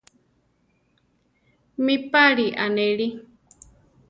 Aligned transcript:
¿Mi 1.85 1.95
páli 2.11 2.47
anéli? 2.65 3.07